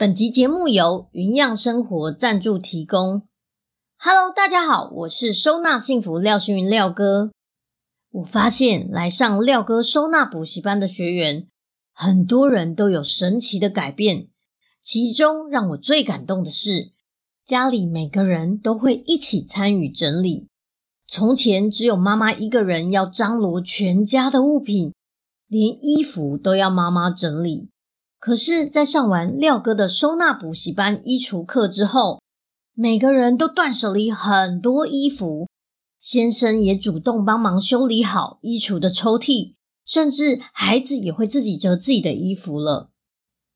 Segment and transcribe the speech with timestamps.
[0.00, 3.28] 本集节目由云漾生活赞助提供。
[3.98, 7.32] Hello，大家好，我是收纳幸福廖星云廖哥。
[8.12, 11.46] 我发现来上廖哥收纳补习班的学员，
[11.92, 14.28] 很多人都有神奇的改变。
[14.82, 16.88] 其中让我最感动的是，
[17.44, 20.48] 家里每个人都会一起参与整理。
[21.06, 24.94] 从前只有妈妈一个人要张罗全家的物品，
[25.46, 27.68] 连衣服都要妈妈整理。
[28.20, 32.20] 可是，在上完廖哥的收纳补习班衣橱课之后，
[32.74, 35.48] 每个人都断舍离很多衣服，
[35.98, 39.54] 先生也主动帮忙修理好衣橱的抽屉，
[39.86, 42.90] 甚至孩子也会自己折自己的衣服了。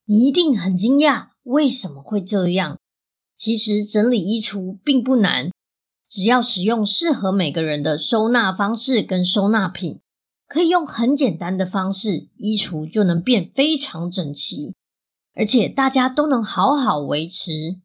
[0.06, 2.78] 你一定很惊讶，为什么会这样？
[3.36, 5.50] 其实整理衣橱并不难，
[6.08, 10.00] 只要使用适合每个人的收纳方式跟收纳品。
[10.55, 14.77] 可以用很简单的方式，衣橱就能变非常整齐，
[15.34, 17.80] 而且大家都能好好维持。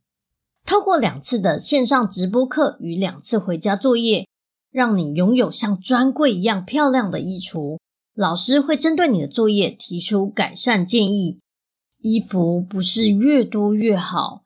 [0.67, 4.28] 透过两次的线上直播课与两次回家作业，
[4.70, 7.80] 让你拥有像专柜一样漂亮的衣橱。
[8.14, 11.39] 老师会针对你的作业提出改善建议。
[12.04, 14.44] 衣服不是越多越好，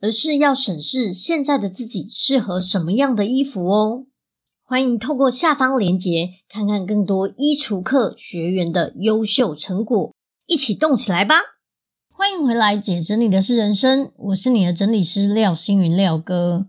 [0.00, 4.06] 而是要审视现在的自己适合什么样的衣服哦。
[4.68, 10.12] 欢迎透过下方链接看看更多衣橱课学员的优秀成果，
[10.48, 11.36] 一起动起来吧！
[12.12, 16.66] 欢迎回来，姐整理的是人生，我是你的整理师廖星云廖哥。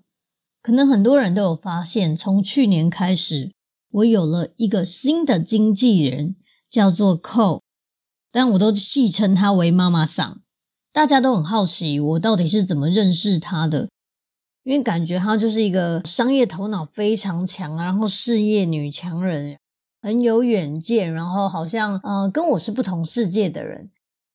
[0.62, 3.52] 可能很多人都有发现，从去年开始，
[3.90, 6.36] 我有了一个新的经纪人，
[6.70, 7.62] 叫做 Co，
[8.32, 10.42] 但我都戏称他为妈妈桑。
[10.94, 13.90] 大家都很好奇，我到底是怎么认识他的。
[14.68, 19.58] 因为感觉她就是一个商业头脑非常强，然后事业女强人，
[20.02, 23.90] 很有远见，然后好像呃跟我是不同世界的人。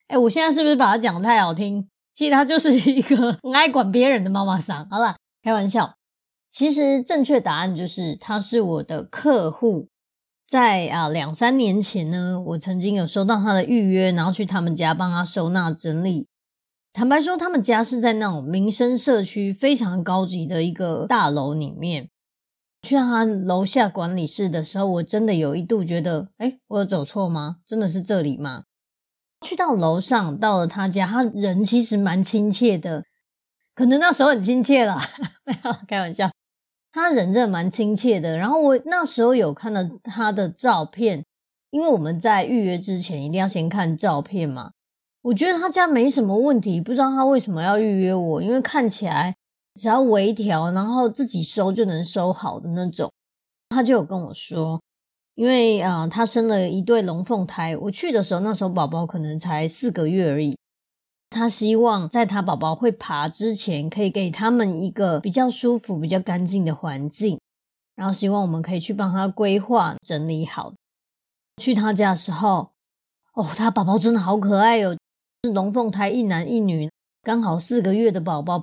[0.09, 1.87] 诶，我现在是不是把她讲得太好听？
[2.15, 4.89] 其实她就是一个很爱管别人的妈妈桑。
[4.89, 5.97] 好啦，开玩笑。
[6.51, 9.89] 其实正确答案就是她是我的客户。
[10.49, 16.29] 在啊两三年前呢，我曾经有收到她的预约，然后去他们家帮她收纳整理。
[16.93, 22.11] 坦白说，他们家是在那种民生社区，非常高级的一个大楼里面。
[22.83, 27.57] 去到他楼下管理室的时候，我真的有一度觉得，诶，我有走错吗？
[27.65, 28.65] 真的是这里吗？
[29.41, 33.05] 去到楼上，到了他家，他人其实蛮亲切的，
[33.75, 35.01] 可能那时候很亲切啦，
[35.47, 36.31] 没有开玩笑。
[36.91, 38.37] 他人真的蛮亲切的。
[38.37, 41.25] 然后我那时候有看到他的照片，
[41.71, 44.73] 因为我们在预约之前一定要先看照片嘛。
[45.23, 49.35] 我觉得他家没什么问题，不知道他为什么要预约我，因为看起来
[49.75, 53.11] 只要微调，然后自己收就能收好的那种。
[53.69, 54.83] 他就有跟我说，
[55.35, 60.59] 因为啊、他生了一对龙凤胎，我去的时候那时候宝宝可能才四个月而已。
[61.31, 67.41] 他希望在他宝宝会爬之前，可以给他们一个比较舒服、比较干净的环境，
[67.95, 70.75] 然后希望我们可以去帮他规划整理好。
[71.57, 72.73] 去他家的时候，
[73.33, 74.97] 哦，他宝宝真的好可爱哟、哦。
[75.45, 76.89] 是龙凤胎，一男一女，
[77.21, 78.63] 刚好四个月的宝宝，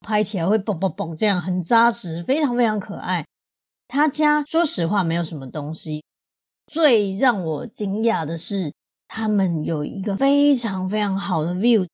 [0.00, 3.26] 拍起来会嘣嘣嘣，这样很扎实，非常非常可爱。
[3.86, 6.02] 他家说实话没有什么东西，
[6.66, 8.72] 最让我惊讶的是，
[9.06, 11.86] 他们有一个非常非常好的 view，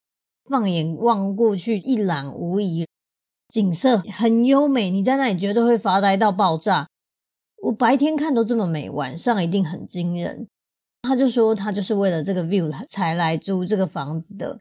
[0.48, 2.86] 放眼望过去一览无遗，
[3.48, 6.86] 景色很优美，你在那里绝对会发呆到爆炸。
[7.64, 10.47] 我白天看都这么美，晚上一定很惊人。
[11.02, 14.58] 他就说，他就是为了这个 view 才来租这个房子的。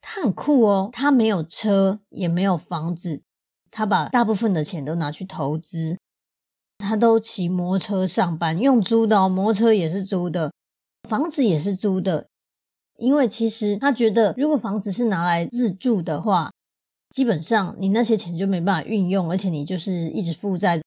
[0.00, 3.22] 他很酷哦，他没有车，也没有房子，
[3.70, 5.98] 他把大部分的钱都拿去投资。
[6.78, 10.52] 他都骑摩托车上班，用租的哦，摩托车也是租的，
[11.08, 12.28] 房子也是租的。
[12.98, 16.52] 因为其实他觉得，如果房子是拿来自住的话，
[17.10, 20.80] 基本上你那些钱就没办法运用，而且你就是一直负债。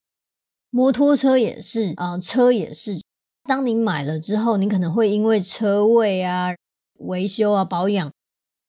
[0.69, 3.01] 摩托车也是啊，车也是。
[3.50, 6.54] 当你买了之后，你可能会因为车位啊、
[7.00, 8.12] 维修啊、保养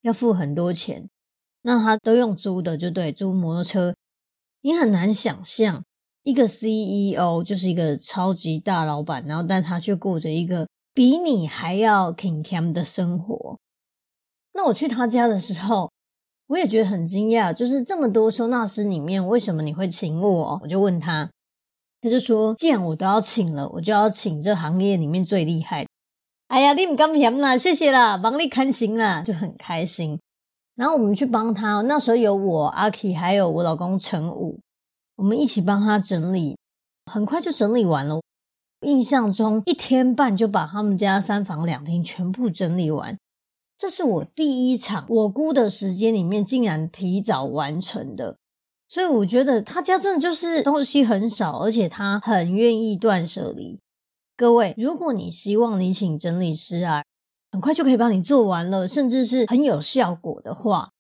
[0.01, 1.07] 要付很多钱。
[1.61, 3.95] 那他都用租的，就对，租摩托车。
[4.63, 5.85] 你很难想象
[6.23, 13.59] 一个 CEO 就是一个超级大老板，然后但他却过着一个比你还要 king cam 的生活。
[14.55, 15.91] 那我去他家的时候，
[16.47, 20.59] 我也觉得很惊讶，就是这么多收纳师里面，为什么你会请我？
[20.63, 21.29] 我就问他，
[22.01, 25.91] 他就说，既然我都要请了，我就要请这行业里面最厉害的。
[26.49, 30.19] 哎呀，你唔敢嫌啦，谢谢啦，帮你看行啦，就很开心。
[30.75, 34.59] 然后我们去帮他，那时候有我阿 K，还有我老公陈武，
[35.17, 36.57] 我们一起帮他整理，
[37.13, 38.21] 很快就整理完了。
[38.87, 43.19] 印象中一天半就把他们家三房两厅全部整理完，
[43.77, 48.39] 这是我第一场我估的时间里面竟然提早完成的，
[48.91, 53.79] 所以我觉得他家真的就是东西很少，而且他很愿意断舍离。
[54.37, 57.05] 各位，如果你希望你请整理师啊，
[57.53, 60.91] 很快就可以帮你做完了，甚至是很有效果的话，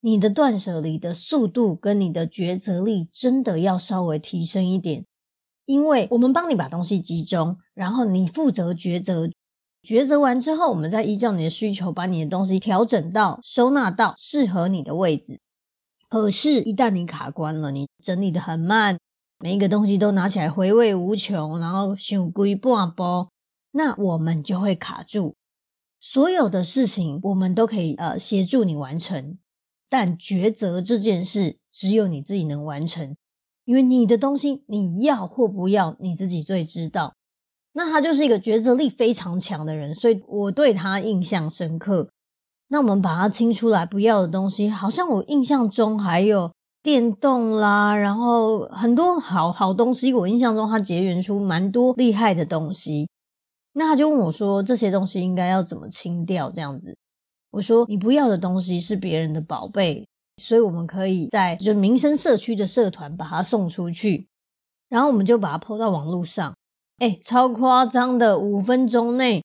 [0.00, 5.04] 你的断舍离的速度跟你的抉择力真的要稍微提升一点。
[5.66, 9.30] 因为我们帮你把东西集中，然后你负责抉择，
[9.84, 15.38] 抉择完之后，我们再依照你的需求把你的东西调整到收纳到适合你的位置。
[16.10, 18.98] 可是，一旦你卡关了，你整理的很慢，
[19.38, 23.30] 每一个东西都拿起来回味无穷，然后想归半包，
[23.70, 25.36] 那我们就会卡住。
[26.00, 29.38] 所有的事情我们都可以呃协助你完成，
[29.88, 33.14] 但抉择这件事只有你自己能完成，
[33.64, 37.14] 因为你的东西你要或不要你自己最知道。
[37.74, 42.10] 那他就是一个抉择力非常强的人，所以我对他印象深刻。
[42.72, 46.52] 那我们把它清出来不要的东西，好像我印象中还有
[46.84, 53.08] 电动啦，然后很多好好东西，我印象中他结缘出蛮多厉害的东西。
[53.72, 56.96] 那他就问我说：“这些东西应该要怎么清掉？”这样子，
[57.50, 60.06] 我说：“你不要的东西是别人的宝贝，
[60.36, 64.28] 所以我们可以在就民生社区的社团把它送出去，
[64.88, 66.54] 然后我们就把它抛到网络上。
[66.98, 69.42] 哎，超夸张的，五分钟内，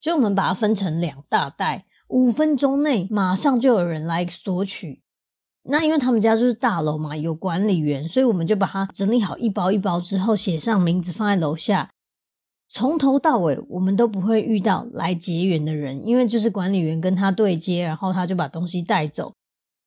[0.00, 5.00] 就我们把它分成两大袋，五分钟内马上就有人来索取。
[5.64, 11.90] 那因为他们家就是大楼嘛，有管理员，所以我们就把它整理好一包一包之后，写上名字放在楼下。”
[12.68, 19.34] 从头到尾，我们都不会遇到来结缘的人，因为就是管理员跟他对接，然后他就把东西带走。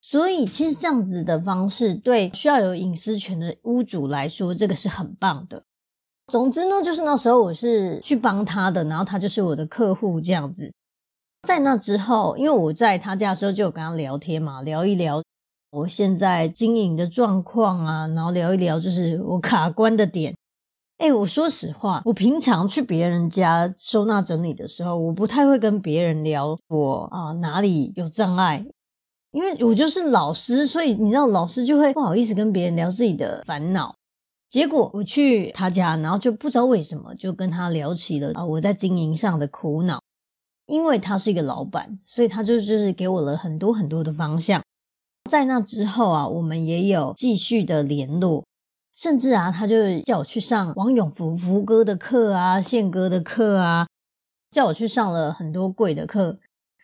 [0.02, 5.64] 所以，其实这样子的方式，对需要有隐私权的屋主来说，这个是很棒的。
[6.32, 10.72] 总之呢，就是那时候我是去帮他的，然后他就是我的客户这样子。
[11.46, 15.22] 在那之后，因为我在他家的时候就有跟他聊天嘛，聊一聊
[15.72, 20.36] 我现在经营的状况啊，然后聊一聊就是我卡关的点。
[20.98, 28.66] 哎，我说实话，我平常去别人家收纳整理的时候，我不太会跟别人聊我啊哪里有障碍，
[29.32, 33.94] 因为我就是老师，所以你知道老师就会不好意思跟别人聊自己的烦恼。
[34.50, 40.00] 结果我去他家，然后就不知道为什么就跟他聊起了啊我在经营上的苦恼，
[40.68, 44.62] 因为他是一个老板，所以他就就是给我了很多很多的方向。
[45.30, 48.44] 在那之后啊，我们也有继续的联络。
[48.94, 53.88] 甚至啊，他就叫我去上王永福福哥的课啊，宪哥的课啊，
[54.50, 56.40] 叫我去上了很多贵的课。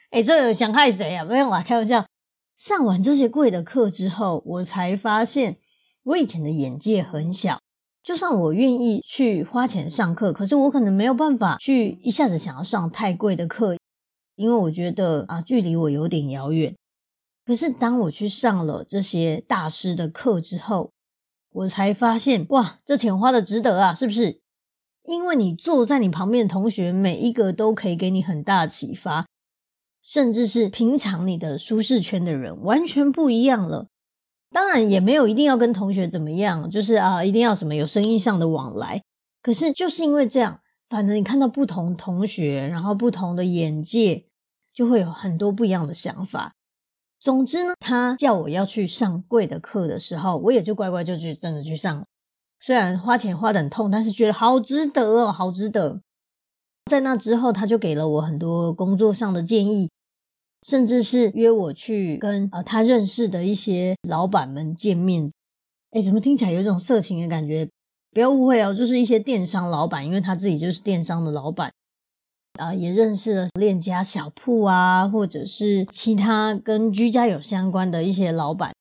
[0.10, 1.24] 诶，这想害谁啊？
[1.24, 2.06] 没有啦，开玩笑。
[2.54, 5.58] 上完这些贵的课之后，我才发现
[6.04, 7.62] 我以前的眼界很小。
[8.04, 13.78] 就算我愿意去花钱上课，可是我可能没有办法去一下子想要上太贵的课，
[14.36, 16.76] 因为我觉得啊，距离我有点遥远。
[17.46, 20.92] 可是当我去上了这些大师的课之后，
[21.52, 24.40] 我才发现，哇，这钱花的值得啊，是不是？
[25.08, 29.28] 因为你坐在你旁边的同学，每一个都可以给你很大的启发，
[30.02, 33.88] 甚至是平常你的舒适圈的人完全不一样了。
[34.52, 39.02] 当然，也没有一定要跟同学怎么样，就是啊，一定要什么有生意上的往来。
[39.42, 44.26] 可是就是因为这样，反正你看到不同同学，然后不同的眼界，
[44.74, 46.54] 就会有很多不一样的想法。
[47.18, 52.04] 总之呢，他叫我要去上贵的课的时候，我也就乖乖就去真的去上。
[52.60, 56.02] 虽然花钱花得很痛，但是觉得好值得哦，好值得。
[56.86, 59.90] 在那之后，他就给了我很多工作上的建议，
[60.68, 65.32] 甚至是约我去跟呃他认识的一些老板们见面。
[65.92, 67.68] 诶，怎么听起来有一种色情的感觉？
[68.12, 71.72] 不要误会哦，就是一些电商老板，因为他自己就是电商的老板。
[72.60, 78.74] 啊，也认识了链家小铺啊，或者是其他跟居家有相关的一些老板，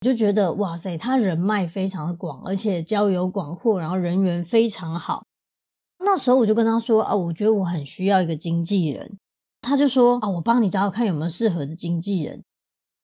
[0.00, 5.24] 我就觉得哇塞，他人脉非常的广，而且交友广阔，然后人缘非常好。
[5.98, 9.18] 那时候我就跟他说啊，我觉得我很需要一个经纪人。
[9.60, 12.42] 他就说啊，我帮你找找看有没有适合的经纪人。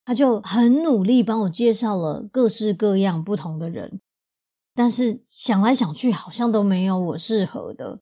[0.05, 4.01] 他就很努力帮我介绍了各式各样不同的人，
[4.73, 7.99] 但是想来想去，好像都没有我适合的。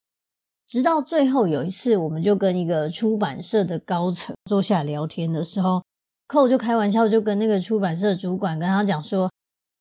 [0.66, 5.82] 直到最后有一次，我们就跟一个出版社的高层坐下来聊天的时候，
[6.26, 9.30] 寇就开玩笑，就跟那个出版社主管跟他讲说：“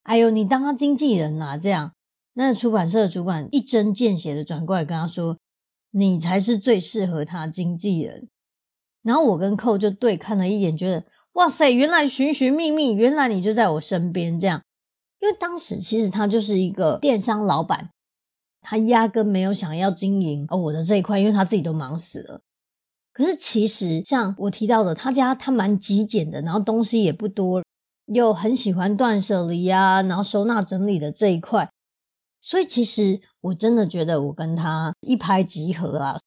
[0.04, 1.92] 哎呦，你当他经纪人啦、啊！”这样，
[2.32, 5.36] 那个、出版社主管一针见血的转过来跟他说
[5.92, 8.28] ：“你才是最适合他经纪人。”
[9.04, 14.60] 然后我跟寇就对看了一眼，觉得哇塞，原来寻寻觅觅，原来你就在我身边这样。
[15.20, 17.90] 因为当时其实他就是一个电商老板，
[18.60, 22.40] 他压根没有想要经营哦我的这一块，因为他自己都忙死了。
[23.12, 27.62] 可是其实像我提到的，他家他蛮极简的，然后东西也不多，
[28.06, 31.70] 又很喜欢断舍离啊，然后收纳整理的这一块，
[32.40, 36.18] 所以其实我真的觉得我跟他一拍即合啊。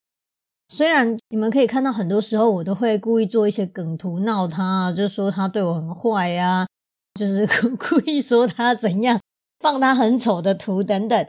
[0.69, 6.67] 虽然你们可以看到，很多时候我都会故意做一些梗图闹他，就说他对我很坏呀、
[7.13, 7.47] 就是
[7.79, 9.19] 故意说他怎样，
[9.59, 11.27] 放他很丑的图等等。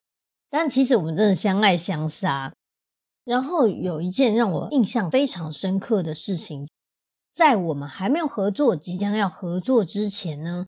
[0.50, 2.52] 但其实我们真的相爱相杀。
[3.24, 6.66] 然后有一件让我印象非常深刻的事情，
[7.30, 10.66] 在我们还没有合作、即将要合作之前呢，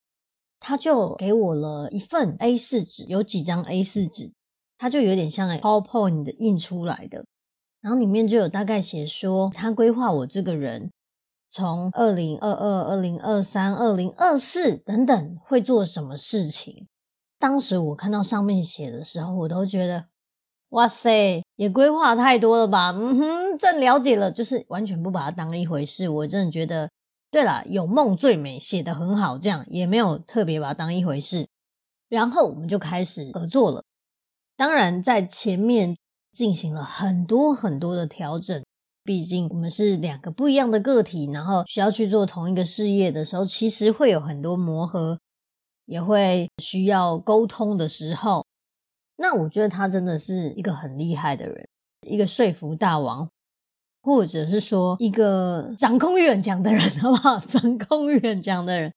[0.60, 4.30] 他就给我了一份 A4 纸，有几张 A4 纸，
[4.78, 7.24] 他就有点像 PowerPoint 的印出来的。
[7.80, 10.90] 然后里面就有大概写说，他规划我这个人
[11.48, 16.86] 从二零二二、二零二三、二零二四等等会做什么事情。
[17.38, 20.04] 当时我看到上面写的时候，我都觉得，
[20.68, 22.90] 哇塞，也规划太多了吧？
[22.90, 26.06] 嗯哼，正了解了，就是完全不把它当一回事。
[26.06, 26.90] 我真的觉得，
[27.30, 31.48] 对了，有梦最美，写得很好，这样也没有特别把它当一回事。
[32.10, 33.82] 然后我们就开始合作了。
[34.54, 35.96] 当然，在前面。
[36.32, 38.64] 进行了很多很多的调整，
[39.02, 45.18] 毕竟我们是两个不一样的个体，然后需要去做同一个事业的时候，其实会有很多磨合，
[45.86, 48.46] 也会需要沟通的时候。
[49.16, 51.68] 那我觉得他真的是一个很厉害的人，
[52.06, 53.28] 一个说服大王，
[54.02, 57.38] 或者是说一个掌控欲很强的人， 好不好？
[57.40, 58.92] 掌控欲很强的人，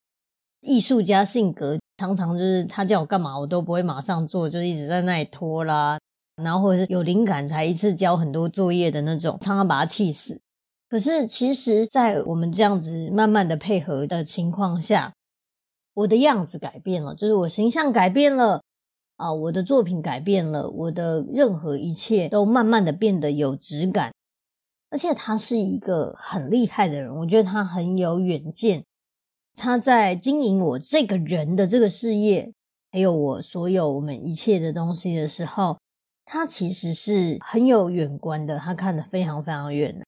[0.62, 5.98] 艺术家性格，常常就是他叫我干嘛，我都不会马上做，就一直在那里拖啦。
[6.42, 10.42] 然后或者是有灵感才一次交很多作业的那种，常常把他气死。
[10.90, 15.14] 可是其实，在我们这样子慢慢的配合的情况下，
[15.94, 18.62] 我的样子改变了，就是我形象改变了
[19.16, 24.12] 啊，我的作品改变了，我的任何一切都慢慢的变得有质感。
[24.92, 28.84] 而且他是一个很厉害的人，我觉得他很有远见。
[29.56, 32.52] 他在经营我这个人的这个事业，
[32.92, 35.78] 还有我所有我们一切的东西的时候。
[36.26, 40.02] 他其实是很有远观的，他看得非常非常远。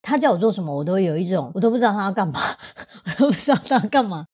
[0.00, 2.40] 他叫我做什么，我都有一种，我都不知道他要干嘛，
[3.04, 4.26] 我都不知道他要干嘛。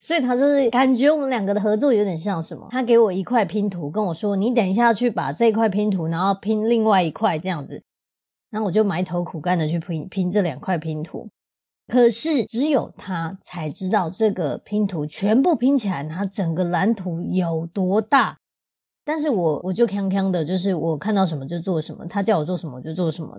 [0.00, 2.68] 所以他就是感觉我们两个的合作有点像什么？
[2.70, 7.82] 他给我一块拼图，跟我说：“你等一下去把这块拼图，然后拼另外一块这样子。”
[8.50, 11.30] 然后我就埋头苦干的去拼拼这两块拼图。
[11.86, 18.36] 可是只有他才知道这个拼图全部拼起来，它整个蓝图有多大。
[19.04, 23.38] 但是我我就锵锵的，就是我看到什么就做什么，他叫我做什么就做什么。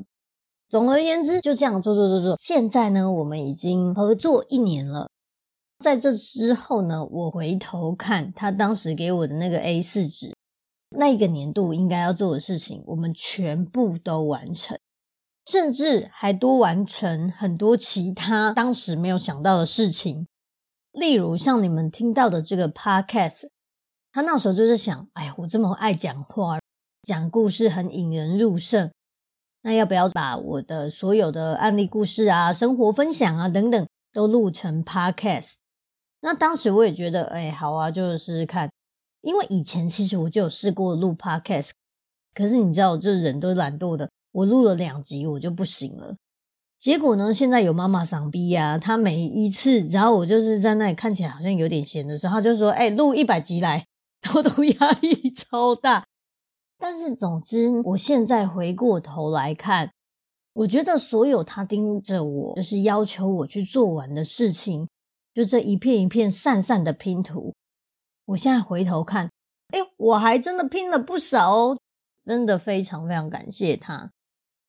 [0.69, 2.36] 总而言之，就这样做做做做。
[2.38, 5.10] 现在呢，我们已经合作一年了。
[5.79, 10.36] 在这之后呢，我回头看他当时给我的那个 A 四纸，
[10.95, 14.77] 那个年度应该要做的事情，我们全部都完成，
[15.48, 20.27] 甚至还多完成很多其他当时没有想到的事情。
[20.91, 23.48] 例如像你们听到的这个 Podcast。
[24.15, 26.57] 他那时候就是想，哎呀，我这么爱讲话，
[27.01, 28.89] 讲故事很引人入胜，
[29.63, 35.55] 那要不要把我的所有的案例故事啊、生活分享啊等等都录成 podcast？
[36.22, 38.69] 那当时我也觉得，哎，好啊，就试试看。
[39.19, 41.72] 因为以前其实我就有试过录 podcast，
[42.34, 46.15] 可是你知道，这人都懒惰的，我录了两集我就不行了。
[46.79, 53.86] 结果呢，现在有妈妈桑逼呀，她每一次只要我就是在那里看起来好像有点闲的时候，她就说，哎，录一百集来。
[54.34, 56.05] 我都压力超大，
[56.77, 59.91] 但是总之，我现在回过头来看，
[60.53, 64.88] 我觉得所有他盯着我，就是要求我去做完的事情，
[65.34, 67.53] 就这一片一片散散的拼图，
[68.25, 69.29] 我现在回头看，
[69.70, 71.79] 哎，我还真的拼了不少哦，
[72.25, 74.12] 真的非常非常感谢他。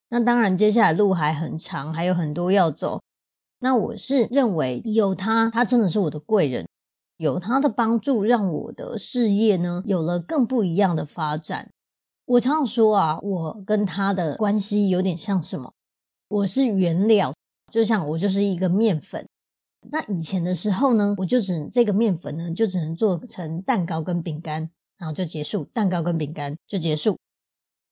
[0.09, 3.01] 那当然，接下来路还很长，还有很多要走。
[3.59, 6.69] 那我是认为有他，他真的是我的贵人。
[7.17, 11.71] 有他的帮助，让我的事业呢有了更不一样的发展。
[12.27, 15.73] 我常常说啊，我跟他的关系有点像什么？
[16.29, 17.33] 我是原料，
[17.71, 19.27] 就像我就是一个面粉。
[19.89, 24.69] 那以前的时候呢，我就只能这个面粉呢，就只能做成蛋糕跟饼干，
[24.99, 25.65] 然后就结束。
[25.73, 27.17] 蛋糕跟饼干就结束。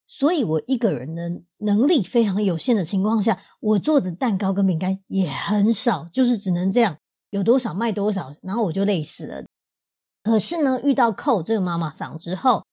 [0.07, 6.99] 所以我一个人的能力非常有限的情况下，我做的蛋糕跟饼干也很少，就是只能这样。
[7.35, 9.45] 有多少卖多少，然后我就累死了。
[10.23, 12.65] 可是呢，遇到寇这个妈妈桑之后，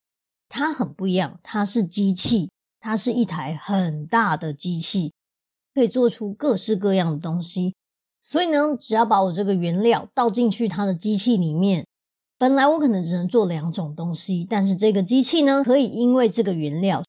[0.48, 5.14] 它很不一样，它是机器，它是一台很大的机器，
[5.74, 7.74] 可以做出各式各样的东西。
[8.20, 11.88] 所以呢，只要把我这个原料倒进去它的机器里面，
[12.38, 17.04] 本来我可能只能做两种东西，但是这个机器呢，可以因为这个原料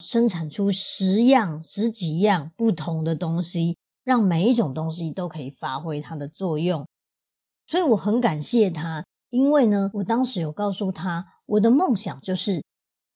[0.00, 6.86] 生产出十样、十几样不同的东西，让每一种东西都可以发挥它的作用。
[7.66, 12.62] 所以我很感谢他，因为呢，我当时有告诉他，我的梦想就是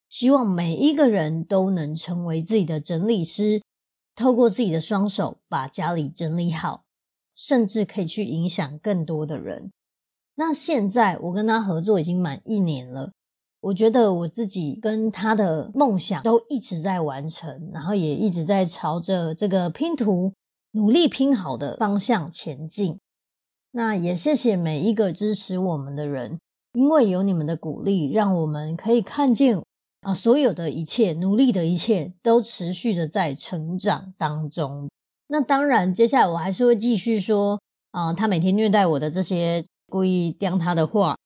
[0.08, 3.62] 希望每一个人都能成为自己的整理师，
[4.16, 6.82] 透过自己的双手把家里整理好。
[7.40, 9.70] 甚至可以去影响更多的人。
[10.34, 13.12] 那现在我跟他合作已经满一年了，
[13.60, 20.32] 我觉得我自己跟他的梦想都一直在完成，然后也一直在朝着这个拼图
[20.78, 23.00] 努力拼好的方向前进。
[23.72, 26.38] 那也谢谢每一个支持我们的人，
[26.72, 29.60] 因为有你们的鼓励，让我们可以看见
[30.02, 34.88] 啊，所有的一切努力的一切都持续的在成长当中。
[35.26, 41.16] 那当然，接下来我还是会继续说啊、他每天虐待我的这些故意刁他的话。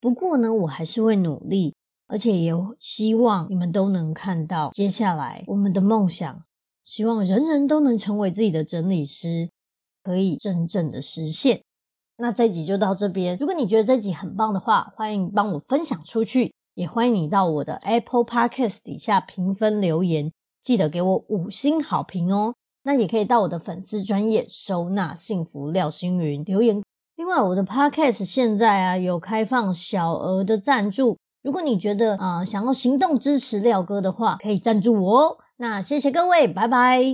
[0.00, 1.74] 不过呢，我还是会努力，
[2.06, 6.44] 而且也希望你们都能看到接下来我们的梦想，
[6.90, 9.48] 希望人人都能成为自己的整理师，
[10.02, 11.62] 可以真正的实现。
[12.16, 13.36] 那这集就到这边。
[13.38, 22.56] 如果你觉得这集很棒的话，欢迎帮我分享出去，也欢迎你到我的 Apple Podcast 底下评分留言，记得给我五星好评哦。
[22.82, 26.82] 那也可以到我的粉丝专页收纳幸福廖星云留言。
[27.14, 35.38] 另外，我的 Podcast 现在啊有开放小额的赞助，如果你觉得啊、想要行动支持廖哥的话，可以赞助我哦。
[35.60, 37.04] 那谢谢各位，拜拜。